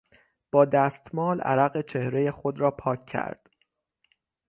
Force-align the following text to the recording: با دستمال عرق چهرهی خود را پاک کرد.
با 0.51 0.65
دستمال 0.65 1.41
عرق 1.41 1.81
چهرهی 1.85 2.31
خود 2.31 2.59
را 2.59 2.71
پاک 2.71 3.05
کرد. 3.05 3.49